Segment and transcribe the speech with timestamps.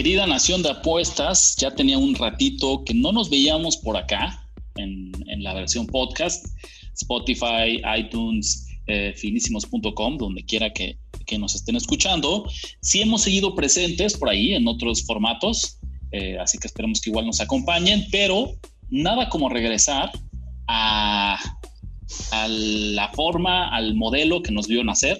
[0.00, 5.12] Querida Nación de Apuestas, ya tenía un ratito que no nos veíamos por acá en,
[5.42, 6.46] la versión podcast,
[6.94, 10.98] Spotify, iTunes, eh, finísimos.com, donde quiera que,
[11.38, 12.50] nos estén escuchando.
[12.80, 15.78] Sí hemos seguido presentes por ahí en otros formatos,
[16.12, 18.52] eh, así que esperemos que igual nos acompañen, pero
[18.88, 20.10] nada como regresar
[20.66, 21.38] a,
[22.30, 25.18] a la forma, al modelo que nos vio nacer,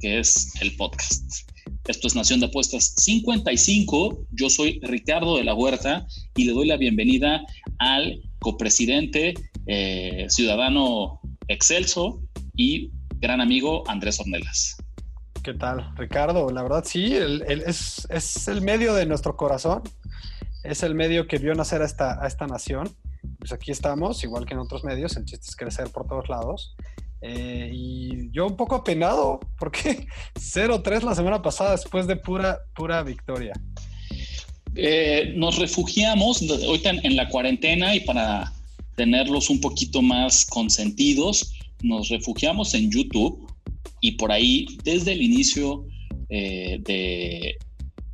[0.00, 1.51] que es el podcast.
[1.88, 4.26] Esto es Nación de Apuestas 55.
[4.30, 7.44] Yo soy Ricardo de la Huerta y le doy la bienvenida
[7.78, 9.34] al copresidente,
[9.66, 12.22] eh, ciudadano excelso
[12.54, 14.76] y gran amigo Andrés Ornelas.
[15.42, 16.48] ¿Qué tal, Ricardo?
[16.50, 19.82] La verdad, sí, es, es, el medio de nuestro corazón,
[20.62, 22.94] es el medio que vio nacer a esta, a esta nación.
[23.40, 26.76] Pues aquí estamos, igual que en otros medios, el chiste es crecer por todos lados.
[27.22, 33.02] Eh, y yo un poco apenado, porque 0-3 la semana pasada después de pura, pura
[33.02, 33.52] victoria.
[34.74, 38.52] Eh, nos refugiamos ahorita en, la cuarentena y para
[38.96, 43.46] tenerlos un poquito más consentidos, nos refugiamos en YouTube
[44.00, 45.84] y por ahí desde el inicio
[46.30, 47.56] eh, de,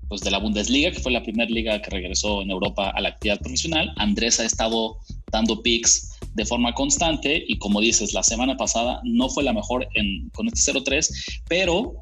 [0.08, 3.10] pues de la Bundesliga, que fue la primera liga que regresó en Europa a la
[3.10, 4.98] actividad profesional, Andrés ha estado
[5.30, 9.88] dando pics de forma constante y como dices, la semana pasada no fue la mejor
[9.94, 11.08] en, con este 0-3,
[11.48, 11.94] pero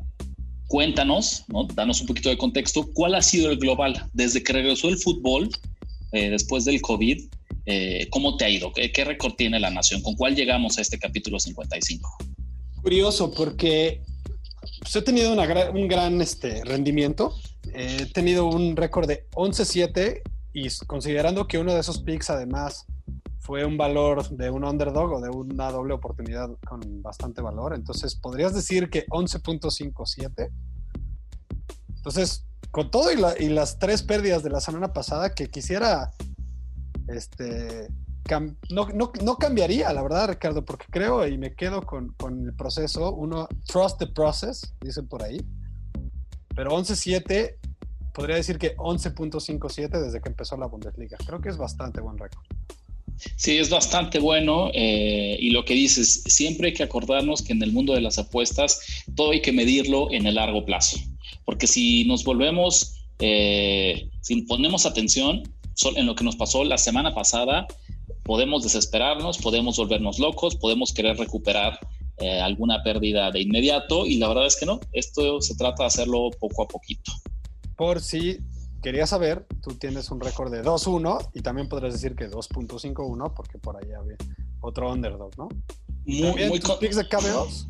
[0.68, 1.64] cuéntanos, ¿no?
[1.64, 5.50] danos un poquito de contexto, ¿cuál ha sido el global desde que regresó el fútbol
[6.12, 7.22] eh, después del COVID?
[7.66, 8.72] Eh, ¿Cómo te ha ido?
[8.72, 10.02] ¿Qué, récord tiene la nación?
[10.02, 12.16] ¿Con cuál llegamos a este capítulo 55?
[12.82, 14.02] Curioso, porque
[14.80, 17.34] pues, he tenido un gran este, rendimiento.
[17.74, 20.22] he tenido un récord de 11-7
[20.52, 22.86] y considerando que uno de esos picks además
[23.46, 27.76] fue un valor de un underdog o de una doble oportunidad con bastante valor.
[27.76, 30.50] Entonces, podrías decir que 11.57.
[31.94, 36.10] Entonces, con todo y, las tres pérdidas de la semana pasada, que quisiera,
[37.06, 37.86] este,
[38.68, 43.12] no, cambiaría, la verdad, Ricardo, porque creo y me quedo con, con el proceso.
[43.14, 45.38] Uno, trust the process, dicen por ahí.
[46.56, 47.58] Pero 11.7,
[48.12, 51.16] podría decir que 11.57 desde que empezó la Bundesliga.
[51.24, 52.44] Creo que es bastante buen récord.
[53.36, 57.62] Sí, es bastante bueno eh, y lo que dices, siempre hay que acordarnos que en
[57.62, 58.80] el mundo de las apuestas
[59.14, 60.98] todo hay que medirlo en el largo plazo,
[61.44, 65.42] porque si nos volvemos, eh, si ponemos atención
[65.94, 67.66] en lo que nos pasó la semana pasada,
[68.22, 71.78] podemos desesperarnos, podemos volvernos locos, podemos querer recuperar
[72.18, 75.88] eh, alguna pérdida de inmediato y la verdad es que no, esto se trata de
[75.88, 77.12] hacerlo poco a poquito.
[77.76, 78.38] Por si
[78.86, 83.58] quería saber, tú tienes un récord de 2-1 y también podrías decir que 2.51 porque
[83.58, 84.16] por ahí había
[84.60, 85.48] otro underdog, ¿no?
[86.04, 87.66] Muy, muy tus picks de KBOs?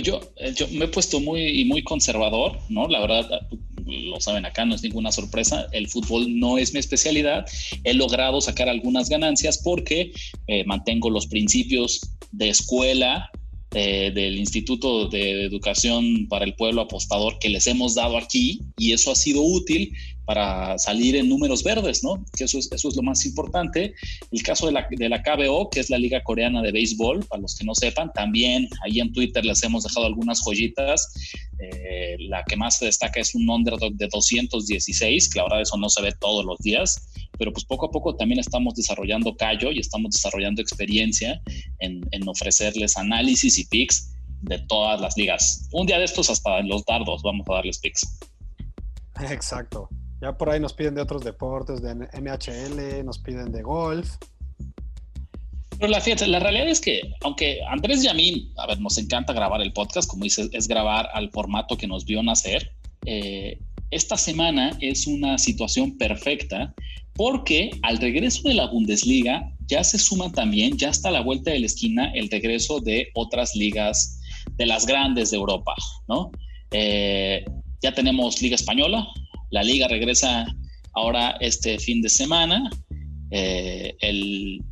[0.00, 2.86] Yo, eh, yo, me he puesto muy, muy conservador, ¿no?
[2.86, 3.28] La verdad,
[3.84, 5.66] lo saben acá, no es ninguna sorpresa.
[5.72, 7.44] El fútbol no es mi especialidad.
[7.82, 10.12] He logrado sacar algunas ganancias porque
[10.46, 13.28] eh, mantengo los principios de escuela
[13.74, 18.92] eh, del Instituto de Educación para el Pueblo Apostador que les hemos dado aquí y
[18.92, 19.92] eso ha sido útil
[20.28, 22.22] para salir en números verdes, ¿no?
[22.36, 23.94] Que eso es, eso es lo más importante.
[24.30, 27.40] El caso de la, de la KBO, que es la Liga Coreana de Béisbol, para
[27.40, 31.10] los que no sepan, también ahí en Twitter les hemos dejado algunas joyitas.
[31.58, 35.78] Eh, la que más se destaca es un underdog de 216, que la verdad eso
[35.78, 37.08] no se ve todos los días
[37.38, 41.40] pero pues poco a poco también estamos desarrollando callo y estamos desarrollando experiencia
[41.78, 44.12] en, ofrecerles análisis y picks
[44.42, 45.68] de todas las ligas.
[45.72, 48.18] Un día de estos hasta en los dardos vamos a darles picks.
[49.30, 49.88] Exacto.
[50.20, 54.16] Ya por ahí nos piden de otros deportes, de NHL, nos piden de golf.
[55.78, 59.32] Pero la, la realidad es que, aunque Andrés y a mí, a ver, nos encanta
[59.32, 62.72] grabar el podcast, como dices, es grabar al formato que nos vio nacer,
[63.06, 63.60] eh,
[63.90, 66.74] esta semana es una situación perfecta
[67.14, 71.50] porque al regreso de la Bundesliga ya se suma también, ya está a la vuelta
[71.50, 74.20] de la esquina el regreso de otras ligas,
[74.56, 75.74] de las grandes de Europa,
[76.06, 76.30] ¿no?
[76.70, 77.44] Eh,
[77.82, 79.06] ya tenemos Liga Española,
[79.50, 80.46] la liga regresa
[80.94, 82.70] ahora este fin de semana,
[83.30, 84.62] eh, el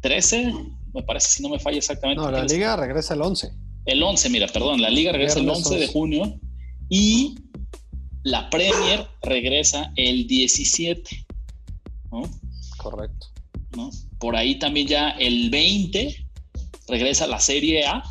[0.00, 0.52] 13,
[0.94, 2.22] me parece, si no me falla exactamente.
[2.22, 3.50] No, la liga regresa el 11.
[3.86, 6.38] El 11, mira, perdón, la liga regresa el 11 de junio
[6.88, 7.34] y
[8.22, 11.26] la Premier regresa el 17.
[12.12, 12.22] ¿no?
[12.76, 13.28] Correcto.
[13.76, 13.90] ¿no?
[14.18, 16.26] Por ahí también ya el 20
[16.88, 18.02] regresa la Serie A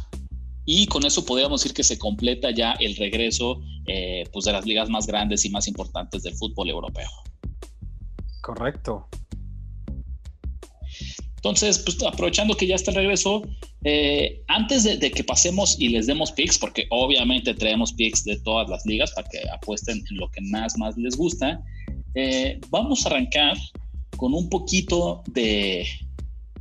[0.65, 4.67] y con eso podríamos decir que se completa ya el regreso eh, pues de las
[4.67, 7.09] ligas más grandes y más importantes del fútbol europeo.
[8.41, 9.07] Correcto.
[11.37, 13.41] Entonces, pues aprovechando que ya está el regreso,
[13.83, 18.69] eh, antes de, que pasemos y les demos picks, porque obviamente traemos picks de todas
[18.69, 21.59] las ligas para que apuesten en lo que más, más les gusta,
[22.13, 23.57] eh, vamos a arrancar
[24.17, 25.87] con un poquito de,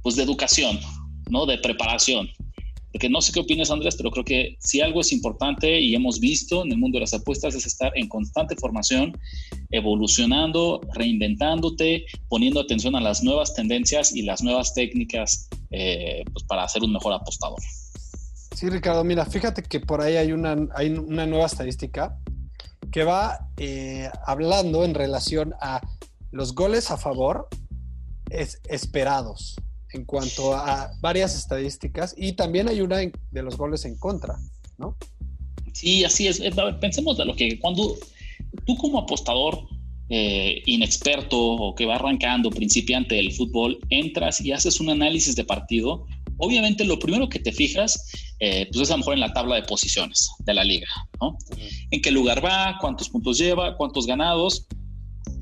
[0.01, 0.79] pues, de educación,
[1.29, 1.45] ¿no?
[1.45, 2.31] De preparación.
[2.93, 6.21] Porque no sé qué opinas, Andrés, pero creo que si algo es importante y hemos
[6.21, 9.19] visto en el mundo de las apuestas es estar en constante formación,
[9.71, 16.67] evolucionando, reinventándote, poniendo atención a las nuevas tendencias y las nuevas técnicas eh, pues para
[16.69, 17.59] ser un mejor apostador.
[18.55, 22.19] Sí, Ricardo, mira, fíjate que por ahí hay una, hay una nueva estadística
[22.91, 25.81] que va eh, hablando en relación a
[26.31, 27.49] los goles a favor
[28.31, 29.57] es, esperados
[29.93, 34.37] en cuanto a varias estadísticas y también hay una de los goles en contra,
[34.77, 34.97] ¿no?
[35.73, 36.43] Sí, así es.
[36.81, 37.97] Pensemos de lo que cuando
[38.67, 39.67] tú como apostador
[40.11, 45.45] eh, inexperto o que va arrancando, principiante del fútbol, entras y haces un análisis de
[45.45, 46.07] partido,
[46.39, 49.57] obviamente lo primero que te fijas, eh, pues es a lo mejor en la tabla
[49.57, 50.89] de posiciones de la liga,
[51.21, 51.37] ¿no?
[51.91, 54.67] En qué lugar va, cuántos puntos lleva, cuántos ganados,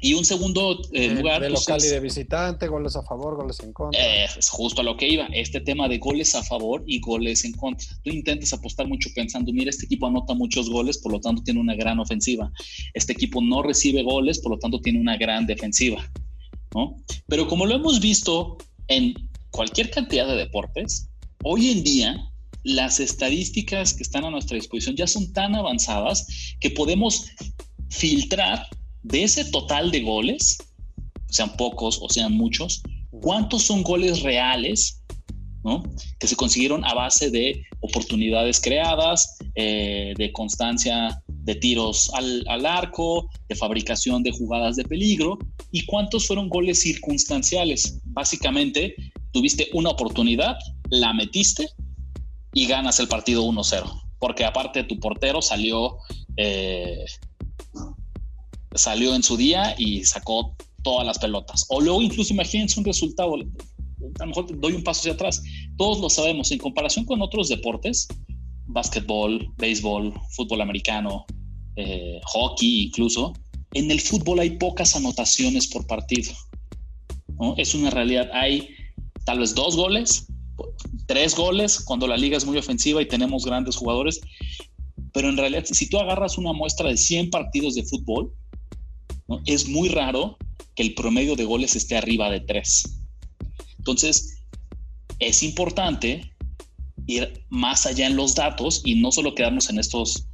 [0.01, 1.41] y un segundo eh, lugar.
[1.41, 4.01] De pues, local y de visitante, goles a favor, goles en contra.
[4.01, 5.27] Eh, es justo a lo que iba.
[5.33, 7.87] Este tema de goles a favor y goles en contra.
[8.03, 11.61] Tú intentas apostar mucho pensando, mira, este equipo anota muchos goles, por lo tanto tiene
[11.61, 12.51] una gran ofensiva.
[12.95, 16.11] Este equipo no recibe goles, por lo tanto tiene una gran defensiva.
[16.75, 16.97] ¿no?
[17.27, 18.59] Pero como lo hemos visto
[18.89, 19.15] en
[19.51, 21.09] cualquier cantidad de deportes,
[21.43, 22.31] hoy en día
[22.65, 27.31] las estadísticas que están a nuestra disposición ya son tan avanzadas que podemos
[27.91, 28.67] filtrar
[29.07, 30.59] de ese total de goles,
[31.29, 32.83] sean pocos o sean muchos,
[33.21, 35.03] ¿cuántos son goles reales
[35.63, 35.83] ¿no?
[36.19, 42.67] que se consiguieron a base de oportunidades creadas, eh, de constancia de tiros al, al,
[42.67, 45.39] arco, de fabricación de jugadas de peligro,
[45.71, 48.01] y cuántos fueron goles circunstanciales.
[48.07, 48.97] Básicamente,
[49.31, 50.57] tuviste una oportunidad,
[50.91, 51.69] la metiste
[52.53, 53.85] y ganas el partido 1-0,
[54.19, 55.99] porque aparte tu portero salió
[56.37, 57.05] eh,
[58.79, 61.67] salió en su día y sacó todas las pelotas.
[61.69, 65.43] O luego incluso imagínense un resultado, a lo mejor doy un paso hacia atrás.
[65.77, 68.07] Todos lo sabemos, en comparación con otros deportes,
[68.67, 71.25] básquetbol, béisbol, fútbol americano,
[71.77, 73.33] eh, hockey incluso,
[73.75, 76.33] en el fútbol hay pocas anotaciones por partido.
[77.59, 78.71] Es una realidad, hay
[79.25, 80.27] tal vez dos goles,
[81.07, 84.21] tres goles cuando la liga es muy ofensiva y tenemos grandes jugadores,
[85.13, 88.33] pero en realidad si tú agarras una muestra de 100 partidos de fútbol,
[89.47, 90.37] es muy raro
[90.75, 93.01] que el promedio de goles esté arriba de tres.
[93.79, 94.43] Entonces,
[95.19, 96.33] es importante
[97.07, 100.27] ir más allá en los datos y no solo quedarnos en estos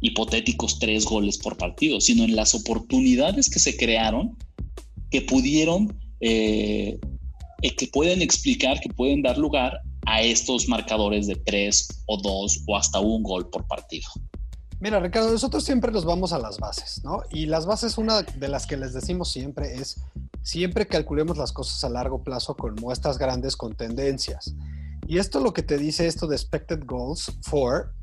[0.00, 4.36] hipotéticos tres goles por partido, sino en las oportunidades que se crearon
[5.10, 6.98] que pudieron, eh,
[7.62, 12.76] que pueden explicar, que pueden dar lugar a estos marcadores de tres o dos o
[12.76, 14.08] hasta un gol por partido.
[14.84, 17.22] Mira, Ricardo, nosotros siempre nos vamos a las bases, ¿no?
[17.30, 20.02] Y las bases, una de las que les decimos siempre es,
[20.42, 24.54] siempre calculemos las cosas a largo plazo con muestras grandes, con tendencias.
[25.06, 27.94] Y esto lo que te dice esto de expected goals for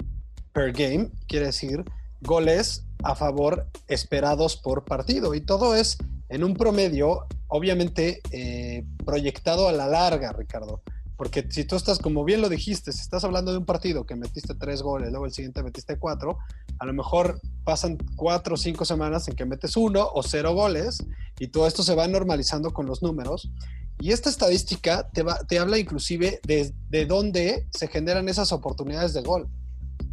[0.54, 1.86] per game, quiere decir
[2.22, 5.36] goles a favor esperados por partido.
[5.36, 10.82] Y todo es en un promedio, obviamente, eh, proyectado a la larga, Ricardo.
[11.18, 14.16] Porque si tú estás, como bien lo dijiste, si estás hablando de un partido que
[14.16, 16.40] metiste tres goles, luego el siguiente metiste cuatro,
[16.80, 20.98] a lo mejor pasan cuatro o cinco semanas en que metes uno o cero goles
[21.40, 23.52] y todo esto se va normalizando con los números.
[24.00, 29.22] Y esta estadística te, te habla inclusive de, de dónde se generan esas oportunidades de
[29.22, 29.48] gol.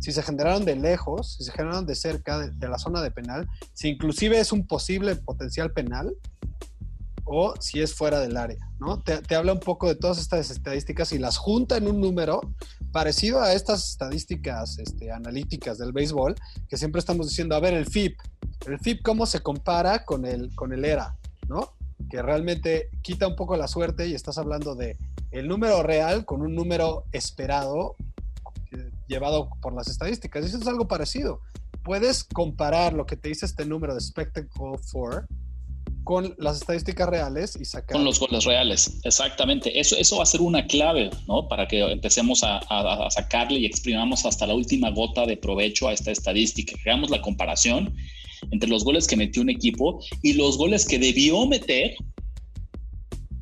[0.00, 3.48] Si se generaron de lejos, si se generaron de cerca de la zona de penal,
[3.72, 6.14] si inclusive es un posible potencial penal,
[7.28, 9.02] o si es fuera del área, ¿no?
[9.02, 12.40] Te, habla un poco de todas estas estadísticas y las junta en un número
[12.90, 16.34] parecido a estas estadísticas este, analíticas del béisbol,
[16.68, 18.18] que siempre estamos diciendo, a ver, el FIP,
[18.66, 21.16] el FIP cómo se compara con el, con el ERA,
[21.48, 21.74] ¿no?
[22.08, 24.96] Que realmente quita un poco la suerte y estás hablando de
[25.30, 27.96] el número real con un número esperado
[28.72, 30.44] eh, llevado por las estadísticas.
[30.46, 31.40] Eso es algo parecido.
[31.82, 35.26] Puedes comparar lo que te dice este número de Spectacle 4
[36.08, 37.94] con las estadísticas reales y sacar.
[37.94, 39.78] Con los goles reales, exactamente.
[39.78, 41.46] Eso, eso va a ser una clave, ¿no?
[41.48, 45.92] Para que empecemos a, a, sacarle y exprimamos hasta la última gota de provecho a
[45.92, 46.74] esta estadística.
[46.80, 47.94] Hagamos la comparación
[48.50, 51.94] entre los goles que metió un equipo y los goles que debió meter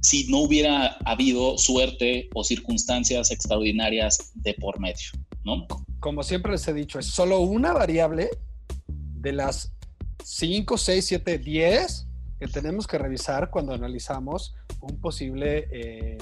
[0.03, 5.13] si no hubiera habido suerte o circunstancias extraordinarias de por medio,
[5.45, 5.69] ¿no?
[6.01, 8.29] Como siempre les he dicho, es solo una variable
[8.89, 9.73] de las
[10.25, 12.07] 5, 6, 7, 10
[12.39, 16.19] que tenemos que revisar cuando analizamos un posible, eh,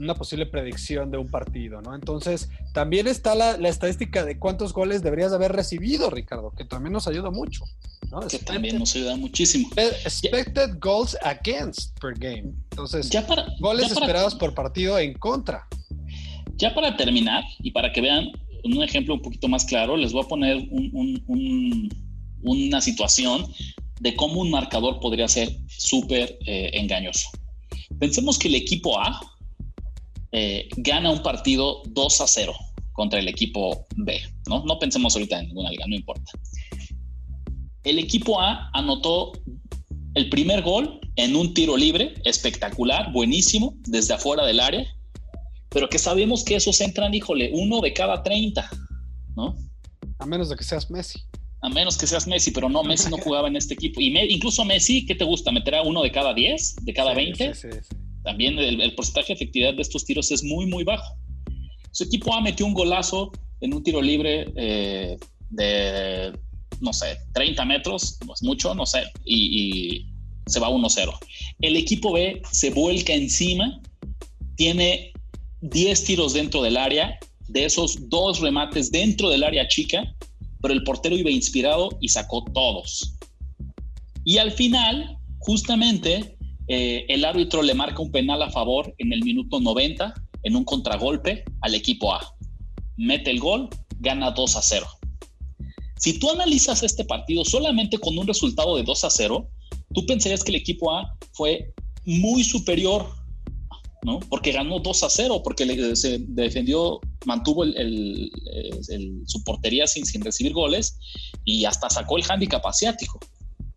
[0.00, 1.94] una posible predicción de un partido, ¿no?
[1.94, 7.06] Entonces, también está la, estadística de cuántos goles deberías haber recibido, Ricardo, que también nos
[7.08, 7.64] ayuda mucho,
[8.10, 8.20] ¿no?
[8.20, 9.68] Que también nos ayuda muchísimo.
[9.76, 12.52] Expected goals against per game.
[12.70, 15.66] Entonces, ya para, goles esperados por partido en contra.
[16.56, 18.32] Ya para terminar, y para que vean
[18.64, 20.68] un ejemplo un poquito más claro, les voy a poner
[22.42, 23.46] una situación
[24.00, 27.28] de cómo un marcador podría ser súper eh, engañoso.
[27.98, 29.20] Pensemos que el equipo A
[30.32, 32.54] eh, gana un partido 2 a 0
[32.92, 34.64] contra el equipo B, ¿no?
[34.64, 36.32] No pensemos ahorita en ninguna liga, no importa.
[37.84, 39.32] El equipo A anotó
[40.14, 44.86] el primer gol en un tiro libre, espectacular, buenísimo, desde afuera del área,
[45.68, 48.68] pero que sabemos que esos entran, híjole, uno de cada 30,
[49.36, 49.56] ¿no?
[50.18, 51.20] A menos de que seas Messi
[51.60, 54.00] a menos que seas Messi, pero no, Messi no jugaba en este equipo.
[54.00, 55.50] Y incluso Messi, ¿qué te gusta?
[55.50, 56.76] ¿Meterá uno de cada 10?
[56.82, 57.54] ¿De cada 20?
[57.54, 61.16] Sí, sí, También el, porcentaje de efectividad de estos tiros es muy, muy bajo.
[61.90, 65.16] Su equipo A metió un golazo en un tiro libre eh,
[65.50, 66.32] de,
[66.80, 70.06] no sé, 30 metros, no es mucho, no sé, y, y
[70.46, 71.12] se va 1-0.
[71.60, 73.80] El equipo B se vuelca encima,
[74.54, 75.12] tiene
[75.62, 80.14] 10 tiros dentro del área, de esos dos remates dentro del área chica,
[80.60, 83.14] pero el portero iba inspirado y sacó todos.
[84.24, 86.36] Y al final, justamente,
[86.68, 90.64] eh, el árbitro le marca un penal a favor en el minuto 90 en un
[90.64, 92.34] contragolpe al equipo A.
[92.96, 93.68] Mete el gol,
[94.00, 94.86] gana 2 a 0.
[95.96, 99.48] Si tú analizas este partido solamente con un resultado de 2 a 0,
[99.94, 101.72] tú pensarías que el equipo A fue
[102.04, 103.06] muy superior
[104.02, 104.20] ¿no?
[104.20, 108.30] Porque ganó 2 a 0, porque se defendió, mantuvo el,
[109.26, 110.98] su portería sin, recibir goles
[111.44, 113.18] y hasta sacó el hándicap asiático.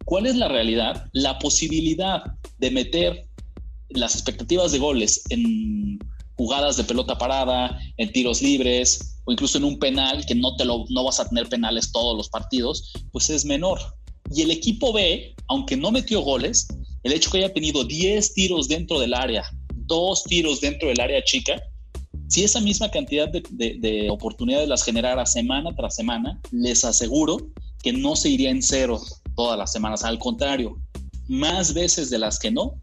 [0.05, 1.07] ¿Cuál es la realidad?
[1.13, 2.23] La posibilidad
[2.59, 3.27] de meter
[3.89, 5.99] las expectativas de goles en
[6.35, 10.65] jugadas de pelota parada, en tiros libres o incluso en un penal, que no, te
[10.65, 13.79] lo, no vas a tener penales todos los partidos, pues es menor.
[14.33, 16.67] Y el equipo B, aunque no metió goles,
[17.03, 19.43] el hecho que haya tenido 10 tiros dentro del área
[19.91, 21.61] dos tiros dentro del área chica,
[22.29, 27.49] si esa misma cantidad de, oportunidades las generara semana tras semana, les aseguro
[27.83, 29.01] que no se iría en cero
[29.35, 30.05] todas las semanas.
[30.05, 30.79] Al contrario,
[31.27, 32.75] más veces de las que no,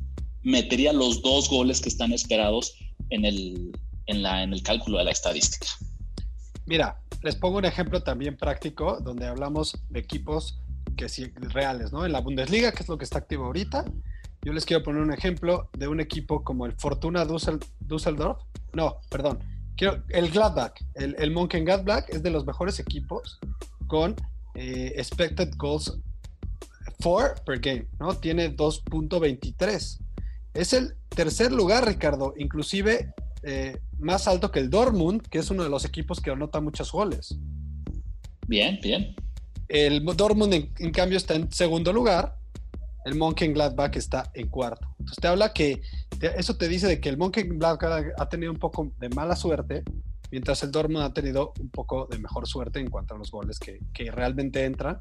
[0.43, 2.75] metería los dos goles que están esperados
[3.09, 3.73] en el,
[4.07, 5.67] en la, en el cálculo de la estadística.
[6.67, 10.61] Mira, les pongo un ejemplo también práctico donde hablamos de equipos
[10.95, 11.07] que
[11.49, 12.05] reales, ¿no?
[12.05, 13.87] En la Bundesliga, que es lo que está activo ahorita,
[14.43, 18.39] yo les quiero poner un ejemplo de un equipo como el Fortuna Düsseldorf.
[18.73, 19.41] No, perdón.
[19.77, 23.39] Quiero, el Gladbach, el, el Gladbach es de los mejores equipos
[23.87, 24.17] con
[24.55, 25.99] eh, expected goals
[27.01, 28.15] for per game, ¿no?
[28.15, 29.99] Tiene 2.23.
[30.55, 35.63] Es el tercer lugar, Ricardo, inclusive eh, más alto que el Dortmund, que es uno
[35.63, 37.37] de los equipos que anota muchos goles.
[38.47, 39.15] Bien, bien.
[39.69, 42.38] El Dortmund, en cambio, está en segundo lugar
[43.13, 44.89] el Gladbach está en cuarto.
[44.99, 45.81] Entonces te habla que
[46.21, 49.83] eso te dice de que el Gladbach ha tenido un poco de mala suerte,
[50.31, 53.59] mientras el Dortmund ha tenido un poco de mejor suerte en cuanto a los goles
[53.59, 55.01] que, realmente entran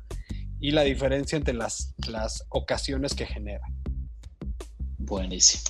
[0.60, 3.66] y la diferencia entre las, las ocasiones que genera.
[4.98, 5.64] Buenísimo.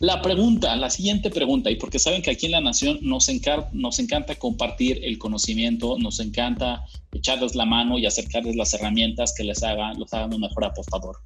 [0.00, 3.28] La pregunta, la siguiente pregunta, y porque saben que aquí en La Nación nos,
[3.72, 9.42] nos encanta compartir el conocimiento, nos encanta echarles la mano y acercarles las herramientas que
[9.42, 11.16] les hagan, los hagan un mejor apostador.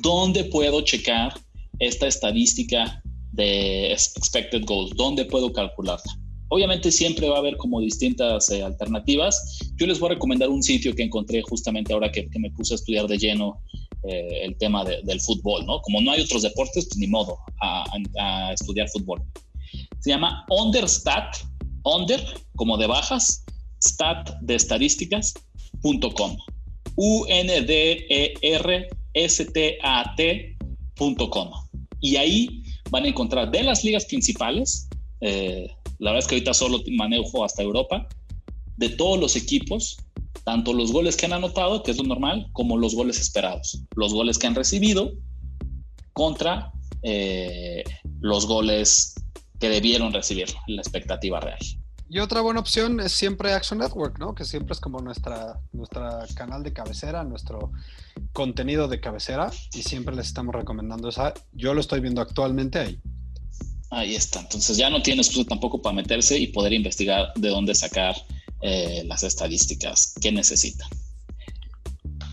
[0.00, 1.34] ¿Dónde puedo checar
[1.78, 4.92] esta estadística de expected goals?
[4.96, 6.18] ¿Dónde puedo calcularla?
[6.48, 9.58] Obviamente siempre va a haber como distintas eh, alternativas.
[9.76, 12.76] Yo les voy a recomendar un sitio que encontré justamente ahora que, me puse a
[12.76, 13.62] estudiar de lleno
[14.06, 15.80] eh, el tema del fútbol, ¿no?
[15.80, 17.84] Como no hay otros deportes, pues ni modo a,
[18.18, 19.22] a estudiar fútbol.
[20.00, 21.36] Se llama Understat,
[21.84, 22.22] Under
[22.56, 23.44] como de bajas,
[23.82, 26.36] stat de estadísticas.com.
[26.96, 30.58] U-N-D-E-R stat.com.
[32.00, 34.88] Y ahí van a encontrar de las ligas principales,
[35.20, 38.08] eh, la verdad es que ahorita solo manejo hasta Europa,
[38.76, 39.98] de todos los equipos,
[40.44, 44.12] tanto los goles que han anotado, que es lo normal, como los goles esperados, los
[44.12, 45.12] goles que han recibido
[46.12, 47.84] contra eh,
[48.20, 49.14] los goles
[49.60, 51.58] que debieron recibir la expectativa real.
[52.12, 54.34] Y otra buena opción es siempre Action Network, ¿no?
[54.34, 57.72] Que siempre es como nuestra, nuestra canal de cabecera, nuestro
[58.34, 61.32] contenido de cabecera y siempre les estamos recomendando esa.
[61.54, 63.00] Yo lo estoy viendo actualmente ahí.
[63.88, 64.40] Ahí está.
[64.40, 68.14] Entonces ya no tiene excusa tampoco para meterse y poder investigar de dónde sacar
[68.60, 70.90] eh, las estadísticas que necesitan.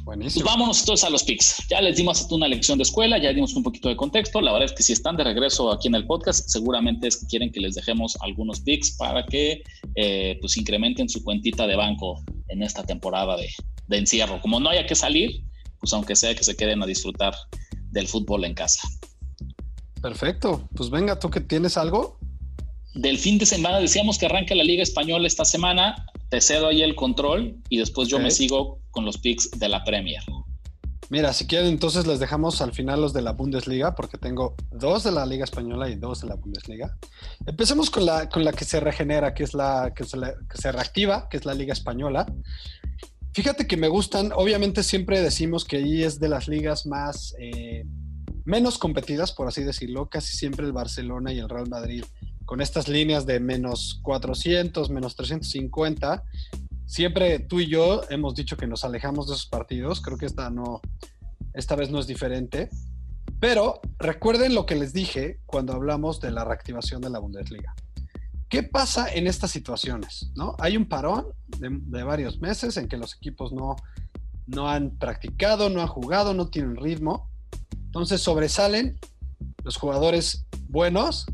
[0.04, 0.44] Buenísimo.
[0.44, 1.68] Pues vámonos entonces a los picks.
[1.70, 4.42] Ya les dimos una lección de escuela, ya dimos un poquito de contexto.
[4.42, 7.28] La verdad es que si están de regreso aquí en el podcast, seguramente es que
[7.28, 9.62] quieren que les dejemos algunos picks para que
[9.96, 13.50] eh, pues incrementen su cuentita de banco en esta temporada de,
[13.88, 14.42] de encierro.
[14.42, 15.44] Como no haya que salir,
[15.80, 17.34] pues aunque sea que se queden a disfrutar
[17.92, 18.88] del fútbol en casa.
[20.02, 20.68] Perfecto.
[20.76, 22.20] Pues venga, ¿tú que tienes algo?
[22.96, 26.06] Del fin de semana, decíamos que arranca la Liga Española esta semana.
[26.30, 29.84] Te cedo ahí el control y después yo me sigo con los picks de la
[29.84, 30.22] Premier.
[31.12, 35.04] Mira, si quieren, entonces les dejamos al final los de la Bundesliga, porque tengo dos
[35.04, 36.96] de la Liga Española y dos de la Bundesliga.
[37.48, 40.58] Empecemos con la, con la que se regenera, que es la que se, la- que
[40.62, 42.32] se reactiva, que es la Liga Española.
[43.34, 47.86] Fíjate que me gustan, obviamente siempre decimos que ahí es de las ligas más, eh,
[48.46, 50.10] menos competidas, por así decirlo.
[50.10, 52.04] Casi siempre el Barcelona y el Real Madrid,
[52.50, 56.24] con estas líneas de menos 400, menos 350,
[56.88, 60.02] siempre tú y yo hemos dicho que nos alejamos de esos partidos.
[60.02, 60.82] Creo que esta no,
[61.54, 62.72] esta vez no es diferente.
[63.40, 67.76] Pero recuerden lo que les dije cuando hablamos de la reactivación de la Bundesliga.
[68.50, 70.32] ¿Qué pasa en estas situaciones?
[70.34, 70.56] ¿no?
[70.58, 71.28] Hay un parón
[71.60, 73.76] de, varios meses en que los equipos no,
[74.48, 77.30] no han practicado, no han jugado, no tienen ritmo.
[77.86, 78.98] Entonces sobresalen
[79.64, 81.28] los jugadores buenos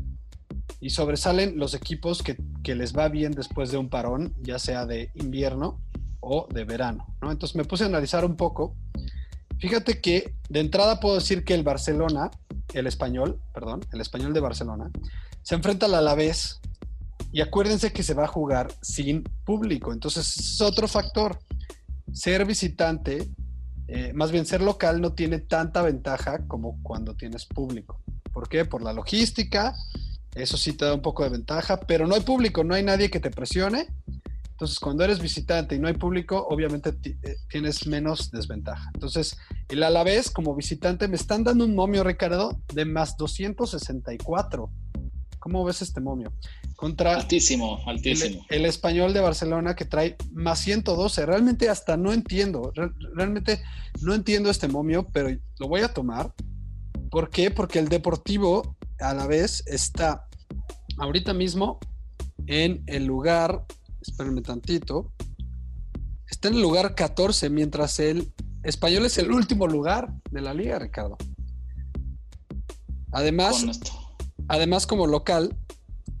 [0.80, 4.86] y sobresalen los equipos que, que les va bien después de un parón, ya sea
[4.86, 5.80] de invierno
[6.20, 7.06] o de verano.
[7.22, 7.30] ¿no?
[7.30, 8.74] Entonces me puse a analizar un poco.
[9.58, 12.30] Fíjate que de entrada puedo decir que el Barcelona,
[12.74, 14.90] el español, perdón, el español de Barcelona,
[15.42, 16.60] se enfrenta al Alavés
[17.32, 19.92] y acuérdense que se va a jugar sin público.
[19.92, 21.38] Entonces es otro factor.
[22.12, 23.28] Ser visitante,
[23.88, 28.00] eh, más bien ser local, no tiene tanta ventaja como cuando tienes público.
[28.32, 28.64] ¿Por qué?
[28.64, 29.74] Por la logística,
[30.36, 33.10] eso sí te da un poco de ventaja, pero no hay público, no hay nadie
[33.10, 33.86] que te presione.
[34.50, 38.90] Entonces, cuando eres visitante y no hay público, obviamente eh, tienes menos desventaja.
[38.94, 39.36] Entonces,
[39.68, 44.70] el Alavés como visitante me están dando un momio, Ricardo, de más 264.
[45.38, 46.32] ¿Cómo ves este momio?
[46.74, 48.44] Contra Altísimo, el, altísimo.
[48.48, 51.24] el español de Barcelona que trae más 112.
[51.26, 53.62] Realmente hasta no entiendo, re- realmente
[54.00, 56.32] no entiendo este momio, pero lo voy a tomar.
[57.10, 57.50] ¿Por qué?
[57.50, 60.25] Porque el Deportivo a la vez está
[60.98, 61.78] ahorita mismo
[62.46, 63.64] en el lugar,
[64.00, 65.12] espérenme tantito,
[66.28, 68.32] está en el lugar 14, mientras el
[68.62, 71.16] español es el último lugar de la liga, Ricardo.
[73.12, 73.62] Además,
[74.48, 75.56] además como local,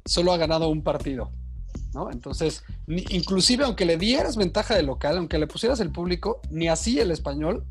[0.04, 1.30] solo ha ganado un partido,
[1.92, 2.10] ¿no?
[2.10, 6.68] Entonces, ni- inclusive aunque le dieras ventaja de local, aunque le pusieras el público, ni
[6.68, 7.64] así el español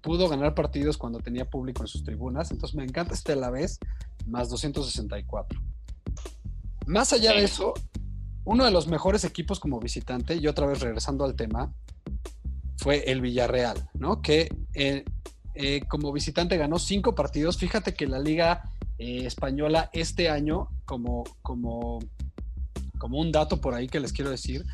[0.00, 2.50] pudo ganar partidos cuando tenía público en sus tribunas.
[2.50, 3.78] Entonces, me encanta este a la vez,
[4.26, 5.60] más 264.
[6.86, 7.74] Más allá de eso,
[8.44, 11.72] uno de los mejores equipos como visitante, y otra vez regresando al tema,
[12.78, 14.20] fue el Villarreal, ¿no?
[14.22, 15.04] Que eh,
[15.54, 17.56] eh, como visitante ganó cinco partidos.
[17.56, 22.00] Fíjate que la liga eh, española este año, como, como,
[22.98, 24.64] como un dato por ahí que les quiero decir,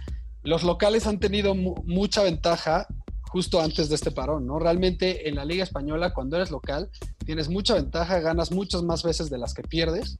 [0.42, 2.86] los locales han tenido mu- mucha ventaja
[3.22, 4.58] justo antes de este parón, ¿no?
[4.58, 6.88] Realmente en la liga española, cuando eres local,
[7.26, 10.16] tienes mucha ventaja, ganas muchas más veces de las que pierdes,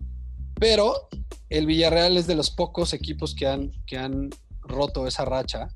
[0.59, 1.09] pero
[1.49, 5.69] el Villarreal es de los pocos equipos que han, que han roto esa racha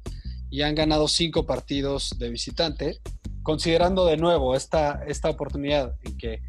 [0.51, 3.01] y han ganado cinco partidos de visitante,
[3.43, 6.43] considerando de nuevo esta, esta oportunidad en que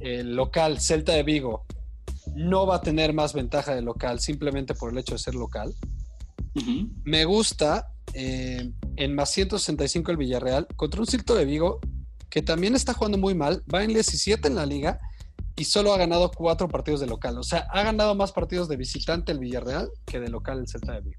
[0.00, 1.64] el local Celta de Vigo
[2.34, 5.72] no va a tener más ventaja de local simplemente por el hecho de ser local.
[7.04, 11.80] Me gusta eh, en más 165 el Villarreal contra un Celta de Vigo
[12.28, 14.98] que también está jugando muy mal, va en 17 en la liga
[15.56, 17.38] y solo ha ganado cuatro partidos de local.
[17.38, 20.92] O sea, ha ganado más partidos de visitante el Villarreal que de local el Celta
[20.94, 21.18] de Vigo.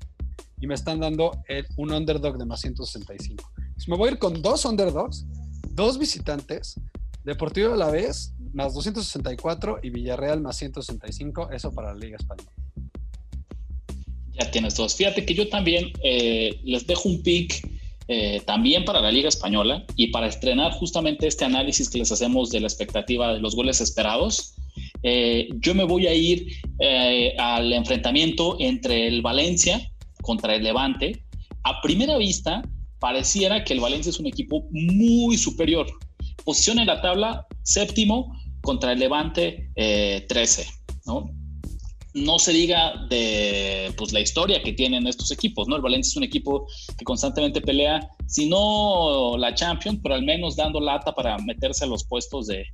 [0.59, 3.49] Y me están dando el- un underdog de más 165.
[3.75, 5.25] Pues me voy a ir con dos underdogs,
[5.69, 6.75] dos visitantes,
[7.23, 12.51] Deportivo a la vez, más 264 y Villarreal más 165, eso para la Liga Española.
[14.39, 14.95] Ya tienes dos.
[14.95, 17.67] Fíjate que yo también eh, les dejo un pick
[18.07, 22.51] eh, también para la Liga Española y para estrenar justamente este análisis que les hacemos
[22.51, 24.53] de la expectativa de los goles esperados.
[25.03, 26.47] eh, yo me voy a ir
[26.79, 29.81] eh, al enfrentamiento entre el Valencia
[30.21, 31.23] contra el Levante.
[31.63, 32.61] A primera vista,
[32.99, 35.87] pareciera que el Valencia es un equipo muy superior.
[36.43, 40.65] Posición en la tabla, séptimo, contra el Levante 13, eh,
[41.05, 41.31] ¿no?
[42.15, 45.75] No se diga de pues, la historia que tienen estos equipos, ¿no?
[45.75, 50.55] El Valencia es un equipo que constantemente pelea, si no la Champions, pero al menos
[50.55, 52.65] dando lata para meterse a los puestos de,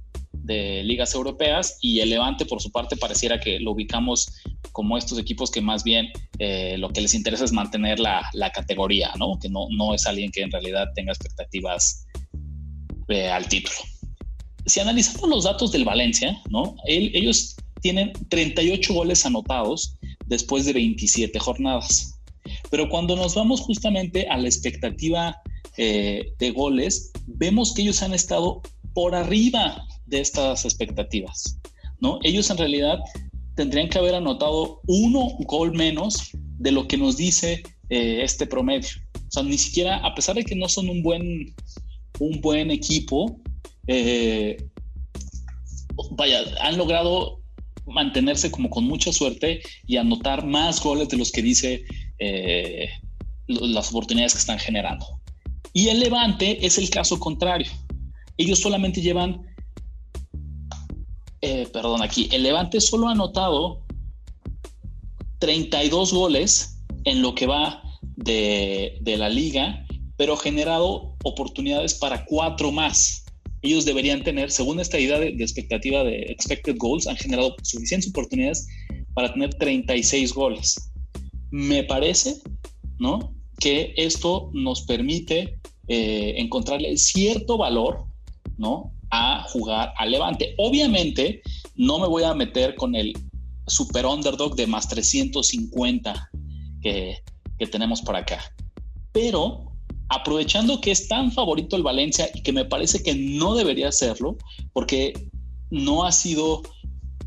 [0.43, 4.31] de ligas europeas y el Levante por su parte pareciera que lo ubicamos
[4.71, 6.07] como estos equipos que más bien
[6.39, 8.23] eh, lo que les interesa es mantener la,
[8.53, 9.37] categoría, ¿no?
[9.39, 12.05] Que no, no es alguien que en realidad tenga expectativas
[13.07, 13.75] eh, al título.
[14.65, 16.75] Si analizamos los datos del Valencia, ¿no?
[16.85, 22.19] ellos tienen 38 goles anotados después de 27 jornadas.
[22.69, 25.41] Pero cuando nos vamos justamente a la expectativa
[25.77, 28.61] eh, de goles, vemos que ellos han estado
[28.93, 31.57] por arriba de estas expectativas,
[31.99, 32.19] ¿no?
[32.23, 32.99] Ellos en realidad
[33.55, 38.89] tendrían que haber anotado uno gol menos de lo que nos dice eh, este promedio.
[39.15, 41.53] O sea, ni siquiera, a pesar de que no son un buen,
[42.19, 43.39] un buen equipo,
[43.87, 44.57] eh,
[46.11, 47.40] vaya, han logrado
[47.91, 51.83] mantenerse como con mucha suerte y anotar más goles de los que dice
[52.19, 52.89] eh,
[53.47, 55.05] las oportunidades que están generando.
[55.73, 57.71] Y el Levante es el caso contrario.
[58.37, 59.45] Ellos solamente llevan
[61.41, 63.83] eh, perdón, aquí, el Levante solo ha anotado
[65.39, 67.81] 32 goles en lo que va
[68.15, 69.85] de, la liga,
[70.17, 73.25] pero ha generado oportunidades para cuatro más.
[73.61, 78.09] Ellos deberían tener, según esta idea de, de expectativa de expected goals, han generado suficientes
[78.09, 78.67] oportunidades
[79.13, 80.91] para tener 36 goles.
[81.51, 82.37] Me parece,
[82.99, 83.35] ¿no?
[83.59, 88.05] Que esto nos permite eh, encontrarle cierto valor,
[88.57, 88.93] ¿no?
[89.11, 90.55] a jugar al Levante.
[90.57, 91.41] Obviamente,
[91.75, 93.13] no me voy a meter con el
[93.67, 96.29] super underdog de más 350
[96.81, 97.17] que,
[97.59, 98.39] que tenemos por acá.
[99.11, 99.70] Pero
[100.11, 104.37] aprovechando que es tan favorito el Valencia y que me parece que no debería serlo,
[104.73, 105.13] porque
[105.69, 106.61] no ha sido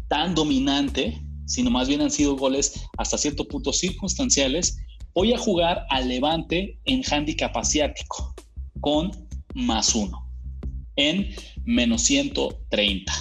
[0.09, 4.79] tan dominante, sino más bien han sido goles hasta cierto punto circunstanciales,
[5.15, 8.35] voy a jugar al Levante en handicap asiático
[8.81, 9.11] con
[9.55, 10.29] más uno
[10.97, 13.13] en menos 130.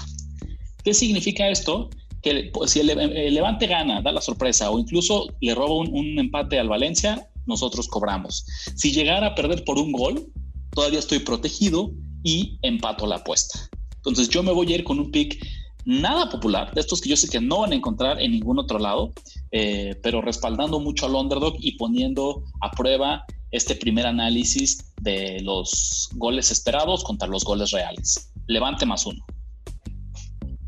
[0.84, 1.90] ¿Qué significa esto?
[2.22, 2.88] Que pues, si el,
[3.34, 8.46] Levante gana, da la sorpresa, o incluso le roba un, empate al Valencia, nosotros cobramos.
[8.76, 10.32] Si llegara a perder por un gol,
[10.72, 11.92] todavía estoy protegido
[12.24, 13.70] y empato la apuesta.
[13.98, 15.46] Entonces yo me voy a ir con un pick
[15.86, 18.80] nada popular, de estos que yo sé que no van a encontrar en ningún otro
[18.80, 19.12] lado,
[19.52, 26.10] eh, pero respaldando mucho al underdog y poniendo a prueba este primer análisis de los
[26.14, 28.32] goles esperados contra los goles reales.
[28.48, 29.24] Levante más uno.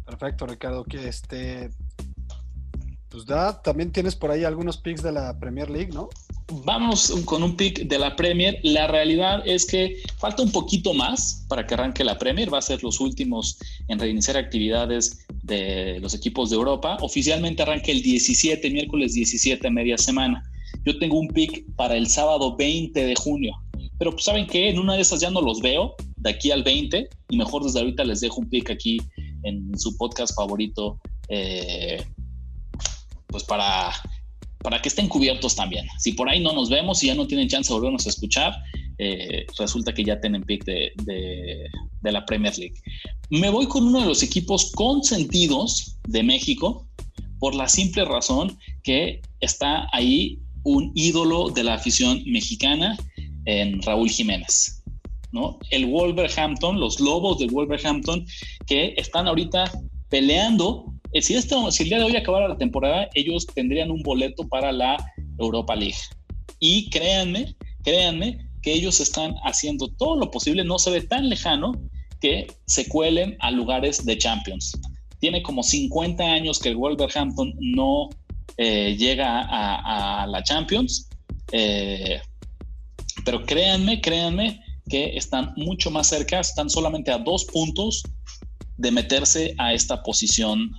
[0.05, 0.83] Perfecto, Ricardo.
[0.83, 1.71] Que este,
[3.09, 6.09] pues da, también tienes por ahí algunos picks de la Premier League, ¿no?
[6.47, 8.60] Vamos con un pick de la Premier.
[8.62, 12.53] La realidad es que falta un poquito más para que arranque la Premier.
[12.53, 16.97] Va a ser los últimos en reiniciar actividades de los equipos de Europa.
[17.01, 20.43] Oficialmente arranca el 17, miércoles 17, media semana.
[20.86, 23.55] Yo tengo un pick para el sábado 20 de junio.
[23.97, 26.63] Pero pues saben que en una de esas ya no los veo de aquí al
[26.63, 28.97] 20 y mejor desde ahorita les dejo un pick aquí
[29.43, 32.03] en su podcast favorito eh,
[33.27, 33.91] pues para,
[34.65, 35.86] para que estén cubiertos también.
[35.99, 38.51] Si por ahí no nos vemos y ya no tienen chance de volvernos a escuchar,
[38.97, 42.73] eh, resulta que ya tienen pick de, de, la Premier League.
[43.30, 46.88] Me voy con uno de los equipos consentidos de México
[47.38, 52.97] por la simple razón que está ahí un ídolo de la afición mexicana
[53.45, 54.82] en Raúl Jiménez.
[55.32, 55.60] ¿no?
[55.69, 58.25] El Wolverhampton, los Lobos de Wolverhampton,
[58.65, 59.71] que están ahorita
[60.10, 60.91] peleando.
[61.15, 64.45] Eh, si, esto, si el día de hoy acabara la temporada, ellos tendrían un boleto
[64.49, 64.97] para la
[65.39, 65.95] Europa League.
[66.60, 71.71] Y créanme, créanme que ellos están haciendo todo lo posible, no se ve tan lejano
[72.19, 74.78] que se cuelen a lugares de Champions.
[75.21, 78.10] Tiene como 50 años que el Wolverhampton no
[78.58, 81.08] eh, llega a, la Champions.
[81.54, 82.19] Eh,
[83.23, 88.04] pero créanme, créanme que están mucho más cerca, están solamente a dos puntos
[88.75, 90.71] de meterse a esta posición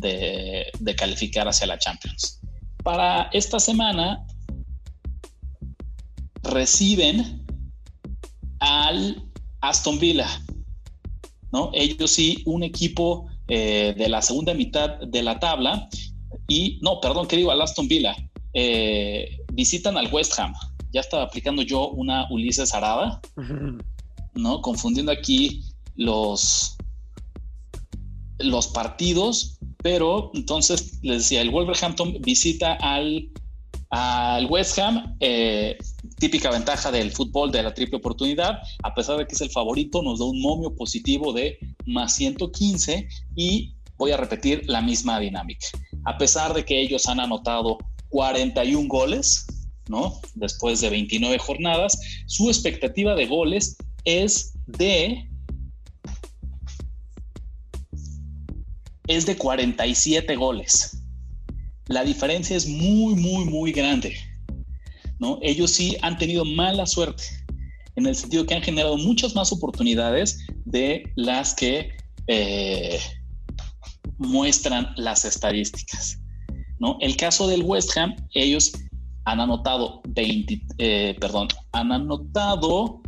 [0.00, 2.40] de, de calificar hacia la Champions.
[2.82, 4.24] Para esta semana
[6.42, 7.44] reciben
[8.60, 9.22] al
[9.60, 10.28] Aston Villa,
[11.52, 11.70] ¿no?
[11.74, 15.88] Ellos sí, un equipo eh, de la segunda mitad de la tabla
[16.48, 17.50] y, no, perdón, ¿qué digo?
[17.50, 18.16] Al Aston Villa.
[18.54, 20.54] Eh, visitan al West Ham.
[20.92, 23.20] Ya estaba aplicando yo una Ulises Arada,
[24.34, 24.60] ¿no?
[24.60, 25.62] Confundiendo aquí
[25.94, 26.76] los,
[28.38, 33.30] los partidos, pero entonces les decía, el Wolverhampton visita al,
[33.90, 35.78] al West Ham, eh,
[36.18, 40.02] típica ventaja del fútbol de la triple oportunidad, a pesar de que es el favorito,
[40.02, 45.66] nos da un momio positivo de más 115 y voy a repetir la misma dinámica.
[46.04, 47.78] A pesar de que ellos han anotado
[48.10, 49.46] 41 goles,
[49.88, 50.20] ¿no?
[50.34, 55.29] Después de 29 jornadas, su expectativa de goles es de
[59.10, 61.02] es de 47 goles.
[61.88, 64.14] La diferencia es muy, muy, muy grande.
[65.18, 65.38] ¿no?
[65.42, 67.24] Ellos sí han tenido mala suerte,
[67.96, 71.90] en el sentido que han generado muchas más oportunidades de las que
[72.28, 73.00] eh,
[74.16, 76.20] muestran las estadísticas.
[76.78, 76.96] ¿no?
[77.00, 78.72] El caso del West Ham, ellos
[79.24, 82.99] han anotado 20, eh, perdón, han anotado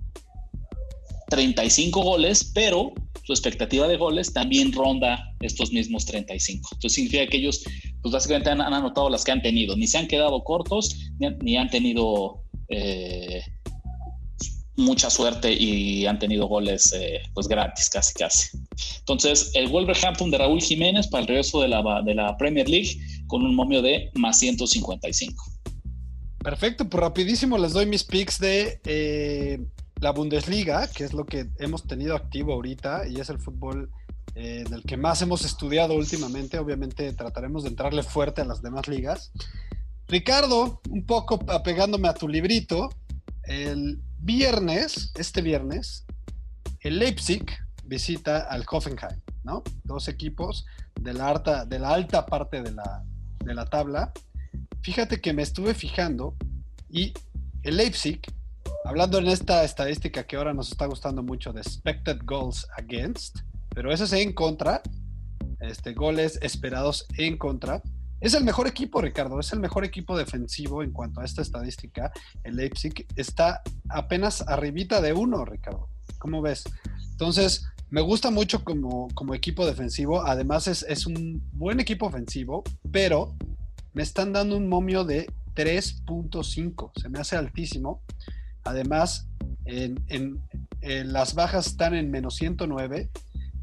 [1.32, 2.92] 35 goles, pero
[3.24, 6.68] su expectativa de goles también ronda estos mismos 35.
[6.72, 7.64] Entonces significa que ellos,
[8.02, 10.94] pues básicamente han, anotado las que han tenido, ni se han quedado cortos,
[11.40, 13.40] ni, han tenido eh,
[14.76, 18.58] mucha suerte y han tenido goles eh, pues gratis, casi casi.
[18.98, 22.98] Entonces, el Wolverhampton de Raúl Jiménez para el regreso de la, de la Premier League
[23.26, 25.42] con un momio de más 155.
[26.42, 29.58] Perfecto, pues rapidísimo les doy mis picks de eh,
[30.02, 33.88] la Bundesliga, que es lo que hemos tenido activo ahorita y es el fútbol
[34.34, 36.58] eh, del que más hemos estudiado últimamente.
[36.58, 39.30] Obviamente trataremos de entrarle fuerte a las demás ligas.
[40.08, 42.90] Ricardo, un poco apegándome a tu librito,
[43.44, 46.04] el viernes, este viernes,
[46.80, 47.44] el Leipzig
[47.84, 49.62] visita al Hoffenheim, ¿no?
[49.84, 50.66] Dos equipos
[51.00, 53.04] de la alta, de la alta parte de la,
[53.44, 54.12] de la tabla.
[54.82, 56.34] Fíjate que me estuve fijando
[56.90, 57.12] y
[57.62, 58.20] el Leipzig
[58.84, 63.40] hablando en esta estadística que ahora nos está gustando mucho de expected goals against,
[63.74, 64.82] pero ese es en contra,
[65.60, 67.82] este, goles esperados en contra.
[68.20, 72.12] Es el mejor equipo, Ricardo, es el mejor equipo defensivo en cuanto a esta estadística.
[72.44, 75.88] El Leipzig está apenas arribita de uno, Ricardo.
[76.18, 76.64] ¿Cómo ves?
[77.10, 80.22] Entonces, me gusta mucho como, como equipo defensivo.
[80.22, 83.34] Además, es, es un buen equipo ofensivo, pero
[83.92, 86.92] me están dando un momio de 3.5.
[87.00, 88.02] Se me hace altísimo.
[88.64, 89.28] Además,
[90.80, 93.10] las bajas están en menos 109.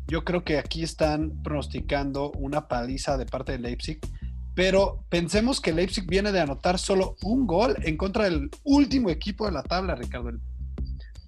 [0.08, 4.00] Yo creo que aquí están pronosticando una paliza de parte de Leipzig.
[4.56, 9.46] Pero pensemos que Leipzig viene de anotar solo un gol en contra del último equipo
[9.46, 10.32] de la tabla, Ricardo.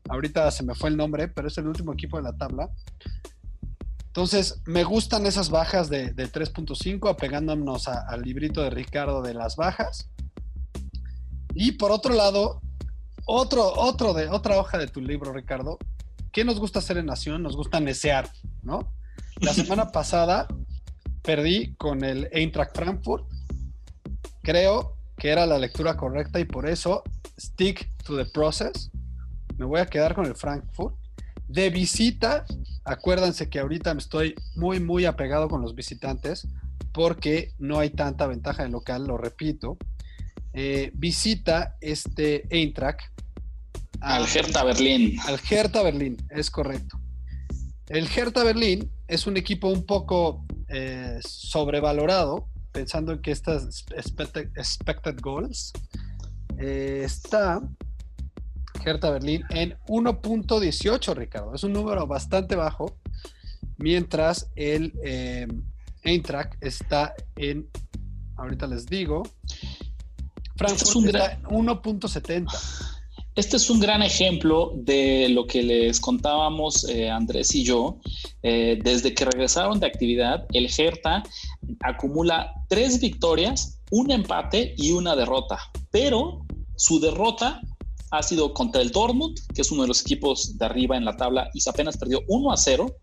[0.10, 2.70] Ahorita se me fue el nombre, pero es el último equipo de la tabla.
[4.08, 10.10] Entonces, me gustan esas bajas de, 3.5, apegándonos al librito de Ricardo de las bajas.
[11.54, 12.62] Y por otro lado,
[13.32, 15.78] otro, otro de, otra hoja de tu libro, Ricardo.
[16.32, 17.42] ¿Qué nos gusta hacer en Nación?
[17.42, 18.30] Nos gusta necear,
[18.62, 18.94] ¿no?
[19.40, 20.48] La semana pasada
[21.22, 23.26] perdí con el Eintracht Frankfurt.
[24.42, 27.04] Creo que era la lectura correcta y por eso
[27.40, 28.92] stick to the process.
[29.58, 30.96] Me voy a quedar con el Frankfurt.
[31.48, 32.46] De visita,
[32.86, 36.48] acuérdense que ahorita me estoy muy, muy apegado con los visitantes
[36.94, 39.78] porque no hay tanta ventaja en local, lo repito.
[40.54, 43.00] Eh, visita este Eintracht.
[44.02, 45.18] Al Hertha Berlín.
[45.26, 47.00] Al Hertha Berlín, es correcto.
[47.88, 55.20] El Hertha Berlín es un equipo un poco eh, sobrevalorado, pensando en que estas expected,
[55.22, 55.72] goals
[56.58, 57.62] eh, está
[58.84, 61.54] Hertha Berlín en 1.18, Ricardo.
[61.54, 62.98] Es un número bastante bajo,
[63.78, 64.94] mientras el
[66.04, 67.70] Eintracht está en,
[68.36, 69.24] ahorita les digo,
[70.68, 72.48] este es un 1.70.
[73.34, 77.98] Este es un gran ejemplo de lo que les contábamos eh, Andrés y yo.
[78.44, 81.24] Eh, desde que regresaron de actividad, el Hertha
[81.82, 85.58] acumula tres victorias, un empate y una derrota.
[85.92, 86.46] Pero
[86.76, 87.62] su derrota
[88.12, 91.16] ha sido contra el Dortmund, que es uno de los equipos de arriba en la
[91.16, 92.94] tabla, y se apenas perdió 1 a 0.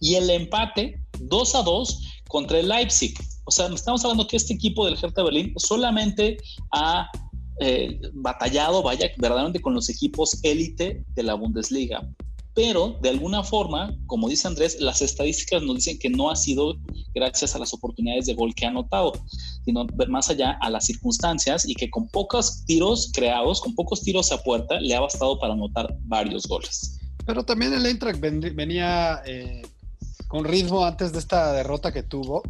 [0.00, 3.14] Y el empate 2 a 2 contra el Leipzig,
[3.50, 6.36] o sea, estamos hablando que este equipo del Hertha Berlín solamente
[6.70, 7.10] ha
[7.58, 12.08] eh, batallado, vaya, verdaderamente con los equipos élite de la Bundesliga.
[12.54, 16.76] Pero de alguna forma, como dice Andrés, las estadísticas nos dicen que no ha sido
[17.12, 19.14] gracias a las oportunidades de gol que ha anotado,
[19.64, 24.30] sino más allá a las circunstancias y que con pocos tiros creados, con pocos tiros
[24.30, 27.00] a puerta, le ha bastado para anotar varios goles.
[27.26, 29.62] Pero también el Eintracht venía eh,
[30.28, 32.44] con ritmo antes de esta derrota que tuvo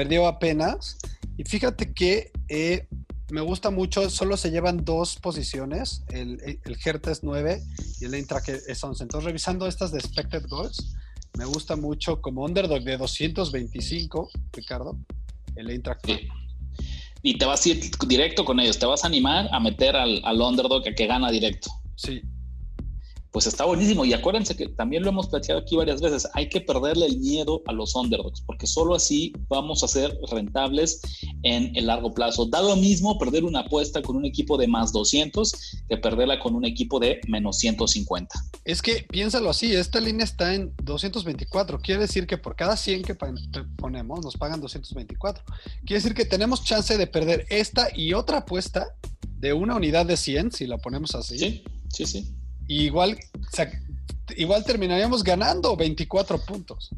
[0.00, 0.96] perdió apenas.
[1.36, 2.86] Y fíjate que eh,
[3.30, 7.62] me gusta mucho, solo se llevan dos posiciones, el, el Hertha es 9
[8.00, 9.02] y el Eintracht es 11.
[9.02, 10.96] Entonces, revisando estas de expected goals,
[11.36, 14.96] me gusta mucho como underdog de 225, Ricardo,
[15.56, 16.08] el Eintracht.
[17.22, 20.22] Y te vas a ir directo con ellos, te vas a animar a meter al,
[20.24, 21.70] al underdog a que gana directo.
[21.96, 22.22] Sí.
[23.32, 24.04] Pues está buenísimo.
[24.04, 27.62] Y acuérdense que también lo hemos platicado aquí varias veces, hay que perderle el miedo
[27.66, 31.00] a los underdogs, porque solo así vamos a ser rentables
[31.42, 32.46] en el largo plazo.
[32.46, 35.52] Da lo mismo perder una apuesta con un equipo de más 200
[35.88, 38.34] que perderla con un equipo de menos 150.
[38.64, 43.02] Es que piénsalo así, esta línea está en 224, quiere decir que por cada 100
[43.02, 45.44] que ponemos nos pagan 224.
[45.84, 48.88] Quiere decir que tenemos chance de perder esta y otra apuesta
[49.38, 51.38] de una unidad de 100, si la ponemos así.
[51.38, 52.39] Sí, sí, sí
[52.76, 53.18] igual,
[54.36, 56.90] igual terminaríamos ganando 24 puntos.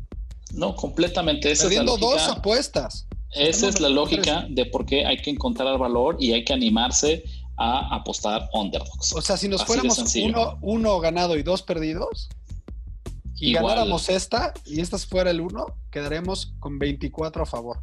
[0.53, 1.51] No, completamente.
[1.51, 3.07] Esa Perdiendo dos apuestas.
[3.31, 7.25] Esa es la lógica de por qué hay que encontrar valor y hay que animarse
[7.57, 9.15] a apostar underdogs.
[9.15, 9.99] O sea, si nos fuéramos
[10.61, 12.29] uno, ganado y dos perdidos
[13.37, 17.79] y ganáramos esta y esta fuera el uno, quedaremos con 24 a favor.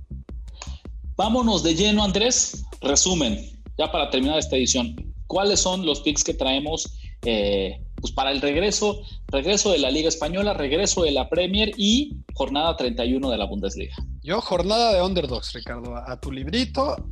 [1.16, 2.64] Vámonos de lleno, Andrés.
[2.82, 5.14] Resumen, ya para terminar esta edición.
[5.26, 10.08] ¿Cuáles son los picks que traemos eh, pues para el regreso, regreso de la Liga
[10.08, 13.96] Española, regreso de la Premier y jornada 31 de la Bundesliga.
[14.22, 17.10] Yo, jornada de underdogs, Ricardo, a, tu librito,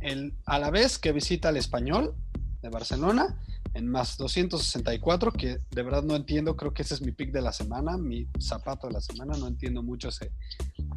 [0.00, 2.14] el, a la vez que visita el español
[2.60, 3.38] de Barcelona
[3.74, 7.42] en más 264, que de verdad no entiendo, creo que ese es mi pick de
[7.42, 10.32] la semana, mi zapato de la semana, no entiendo mucho ese,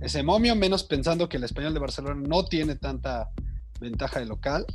[0.02, 3.30] ese momio, menos pensando que el español de Barcelona no tiene tanta
[3.80, 4.66] ventaja de local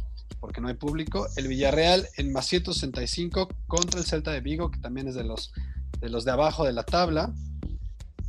[0.40, 1.26] porque no hay público.
[1.36, 5.52] El Villarreal en más 165 contra el Celta de Vigo, que también es de los
[6.00, 7.32] de, los de abajo de la tabla.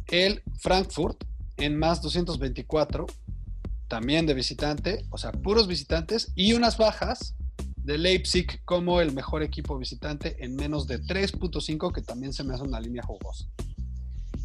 [0.08, 1.23] El Frankfurt
[1.58, 3.05] en más 224,
[3.88, 7.36] también de visitante, o sea, puros visitantes, y unas bajas
[7.77, 12.53] de Leipzig como el mejor equipo visitante en menos de 3.5, que también se me
[12.53, 13.45] hace una línea jugosa.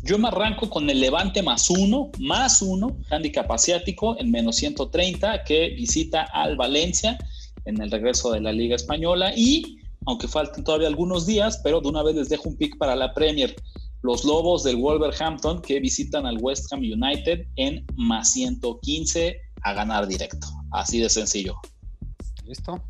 [0.02, 5.44] Yo me arranco con el Levante más uno, más uno, handicap asiático en menos 130,
[5.44, 7.18] que visita al Valencia
[7.70, 11.88] en el regreso de la Liga Española y, aunque falten todavía algunos días, pero de
[11.88, 13.54] una vez les dejo un pick para la Premier.
[14.02, 20.06] Los Lobos del Wolverhampton que visitan al West Ham United en más 115 a ganar
[20.06, 20.46] directo.
[20.72, 21.54] Así de sencillo.
[22.46, 22.82] ¿Listo?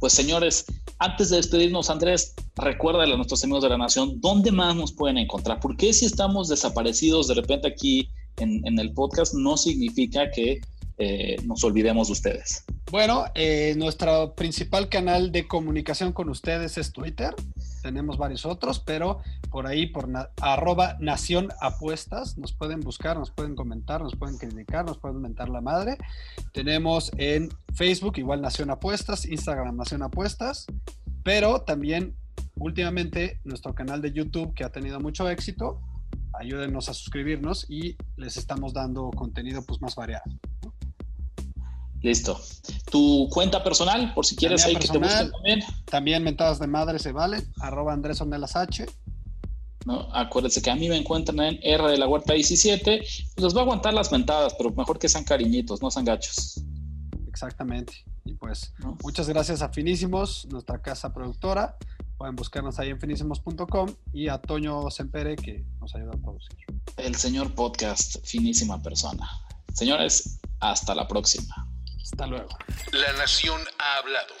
[0.00, 0.64] Pues señores,
[0.98, 5.18] antes de despedirnos, Andrés, recuérdale a nuestros amigos de la Nación dónde más nos pueden
[5.18, 5.60] encontrar.
[5.60, 10.60] Porque si estamos desaparecidos de repente aquí en, en el podcast, no significa que
[10.98, 12.64] eh, nos olvidemos de ustedes.
[12.90, 17.34] Bueno, eh, nuestro principal canal de comunicación con ustedes es Twitter.
[17.82, 19.18] Tenemos varios otros, pero
[19.50, 20.08] por ahí, por
[20.40, 25.48] arroba Nación Apuestas, nos pueden buscar, nos pueden comentar, nos pueden criticar, nos pueden mentar
[25.48, 25.98] la madre.
[26.52, 30.66] Tenemos en Facebook igual Nación Apuestas, Instagram Nación Apuestas,
[31.24, 32.14] pero también
[32.56, 35.80] últimamente nuestro canal de YouTube que ha tenido mucho éxito.
[36.32, 40.24] Ayúdenos a suscribirnos y les estamos dando contenido pues más variado.
[42.04, 42.38] Listo.
[42.90, 45.60] Tu cuenta personal, por si quieres ahí que te busquen también.
[45.86, 48.84] También mentadas de madre se vale, arroba Andrés Ornelas H.
[49.86, 50.14] ¿no?
[50.14, 53.02] Acuérdense que a mí me encuentran en R de la Huerta 17.
[53.36, 56.62] Les voy a aguantar las mentadas, pero mejor que sean cariñitos, no sean gachos.
[57.26, 57.94] Exactamente.
[58.26, 61.78] Y pues muchas gracias a Finísimos, nuestra casa productora.
[62.18, 66.66] Pueden buscarnos ahí en finísimos.com y a Toño Sempere que nos ayuda a producir.
[66.98, 69.26] El señor podcast, finísima persona.
[69.72, 71.73] Señores, hasta la próxima.
[72.04, 72.50] Hasta luego.
[72.92, 74.34] La nación ha hablado.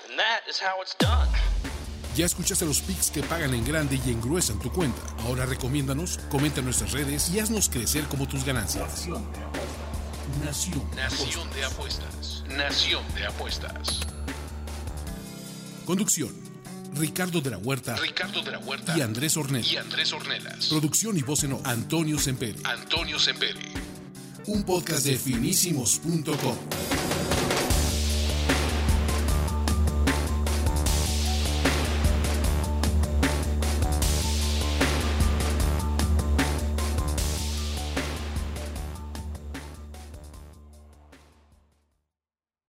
[2.14, 5.00] Ya escuchaste los pics que pagan en grande y engruesan tu cuenta.
[5.24, 9.08] Ahora recomiéndanos, comenta en nuestras redes y haznos crecer como tus ganancias.
[10.44, 10.90] Nación.
[10.94, 12.44] Nación de apuestas.
[12.48, 14.00] Nación de apuestas.
[15.86, 16.34] Conducción.
[16.92, 17.96] Ricardo de la Huerta.
[17.96, 18.96] Ricardo de la Huerta.
[18.96, 19.72] Y Andrés Ornelas.
[19.72, 20.66] Y Andrés Ornelas.
[20.66, 22.60] Producción y voz en Antonio Semperi.
[22.64, 23.72] Antonio Semperi.
[24.46, 27.23] Un podcast de finísimos.com.